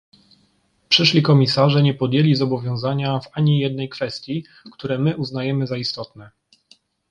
[0.89, 6.31] przyszli komisarze nie podjęli zobowiązania w ani jednej kwestii, które my uznajemy za istotne